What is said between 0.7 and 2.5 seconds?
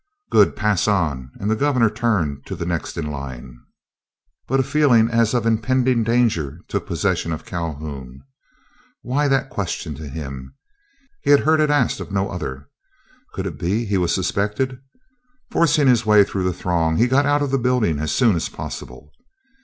on," and the Governor turned